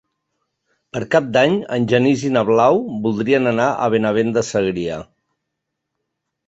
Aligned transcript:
Per 0.95 1.01
Cap 1.15 1.27
d'Any 1.37 1.53
en 1.77 1.85
Genís 1.93 2.25
i 2.31 2.31
na 2.39 2.43
Blau 2.49 2.81
voldrien 3.05 3.53
anar 3.55 3.69
a 3.85 3.93
Benavent 3.97 4.35
de 4.39 4.49
Segrià. 4.53 5.01